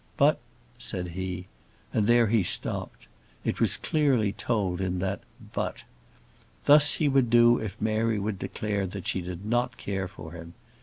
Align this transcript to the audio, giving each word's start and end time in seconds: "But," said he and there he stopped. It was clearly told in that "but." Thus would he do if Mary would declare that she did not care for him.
"But," 0.17 0.39
said 0.79 1.09
he 1.09 1.45
and 1.93 2.07
there 2.07 2.25
he 2.25 2.41
stopped. 2.41 3.05
It 3.45 3.59
was 3.59 3.77
clearly 3.77 4.31
told 4.33 4.81
in 4.81 4.97
that 4.97 5.19
"but." 5.53 5.83
Thus 6.63 6.99
would 6.99 7.13
he 7.25 7.29
do 7.29 7.59
if 7.59 7.79
Mary 7.79 8.17
would 8.17 8.39
declare 8.39 8.87
that 8.87 9.05
she 9.05 9.21
did 9.21 9.45
not 9.45 9.77
care 9.77 10.07
for 10.07 10.31
him. 10.31 10.55